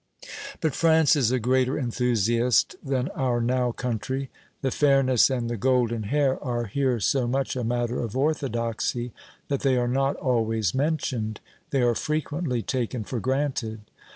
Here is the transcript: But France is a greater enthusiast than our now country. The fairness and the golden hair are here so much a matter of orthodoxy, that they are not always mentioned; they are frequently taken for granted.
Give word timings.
But 0.61 0.73
France 0.73 1.15
is 1.15 1.29
a 1.31 1.37
greater 1.37 1.77
enthusiast 1.77 2.75
than 2.83 3.09
our 3.09 3.39
now 3.39 3.71
country. 3.71 4.31
The 4.63 4.71
fairness 4.71 5.29
and 5.29 5.47
the 5.47 5.57
golden 5.57 6.01
hair 6.09 6.43
are 6.43 6.65
here 6.65 6.99
so 6.99 7.27
much 7.27 7.55
a 7.55 7.63
matter 7.63 7.99
of 8.01 8.17
orthodoxy, 8.17 9.13
that 9.47 9.59
they 9.59 9.77
are 9.77 9.87
not 9.87 10.15
always 10.15 10.73
mentioned; 10.73 11.39
they 11.69 11.83
are 11.83 11.93
frequently 11.93 12.63
taken 12.63 13.03
for 13.03 13.19
granted. 13.19 13.81